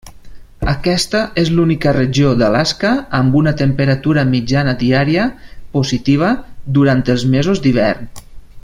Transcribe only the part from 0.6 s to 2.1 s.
Aquesta és l'única